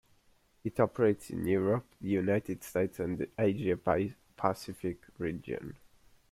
[0.63, 5.75] It operates in Europe, the United States, and the Asia-Pacific region.